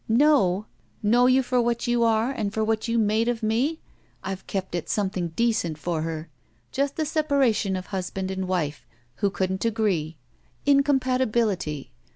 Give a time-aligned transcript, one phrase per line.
[0.09, 0.65] "Know!
[1.03, 3.81] Know you for what you are and for what you made of me?
[4.23, 6.27] I've kept it something decent for her.
[6.71, 8.87] Just the separation of husband and wife—
[9.21, 10.17] ^who couldn't agree.
[10.65, 11.91] Incompatibility.